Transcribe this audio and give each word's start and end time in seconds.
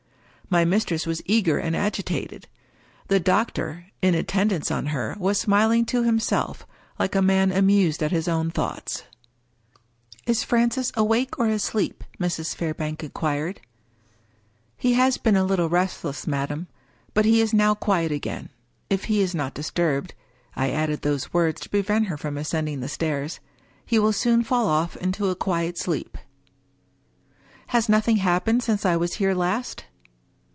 My 0.53 0.65
mistress 0.65 1.05
was 1.05 1.21
eager 1.25 1.59
and 1.59 1.77
agitated. 1.77 2.49
The 3.07 3.21
doctor 3.21 3.85
(in 4.01 4.13
at 4.15 4.27
tendance 4.27 4.69
on 4.69 4.87
her) 4.87 5.15
was 5.17 5.39
smiling 5.39 5.85
to 5.85 6.03
himself, 6.03 6.67
like 6.99 7.15
a 7.15 7.21
man 7.21 7.53
amused 7.53 8.03
at 8.03 8.11
his 8.11 8.27
own 8.27 8.51
thoughts." 8.51 9.05
Is 10.27 10.43
Francis 10.43 10.91
awake 10.97 11.39
or 11.39 11.47
asleep?" 11.47 12.03
Mrs. 12.19 12.53
Fairbank 12.53 13.01
inquired." 13.01 13.61
He 14.75 14.91
has 14.95 15.15
been 15.17 15.37
a 15.37 15.45
little 15.45 15.69
restless, 15.69 16.27
madam. 16.27 16.67
But 17.13 17.23
he 17.23 17.39
is 17.39 17.53
now 17.53 17.73
quiet 17.73 18.11
again. 18.11 18.49
If 18.89 19.05
he 19.05 19.21
is 19.21 19.33
not 19.33 19.53
disturbed" 19.53 20.15
(I 20.57 20.69
added 20.71 21.01
those 21.01 21.31
words 21.31 21.61
to 21.61 21.69
prevent 21.69 22.07
her 22.07 22.17
from 22.17 22.37
ascending 22.37 22.81
the 22.81 22.89
stairs)," 22.89 23.39
he 23.85 23.97
will 23.97 24.11
soon 24.11 24.43
fall 24.43 24.67
off 24.67 24.97
into 24.97 25.29
a 25.29 25.33
quiet 25.35 25.77
sleep."" 25.77 26.17
Has 27.67 27.87
nothing 27.87 28.17
happened 28.17 28.63
since 28.63 28.85
I 28.85 28.97
was 28.97 29.13
here 29.13 29.33
last?" 29.33 29.85